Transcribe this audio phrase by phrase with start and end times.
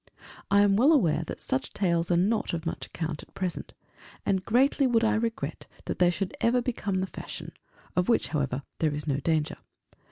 [0.49, 3.71] _I am well aware that such tales are not of much account, at present;
[4.25, 7.51] and greatly would I regret that they should ever become the fashion;
[7.95, 9.57] of which, however, there is no danger.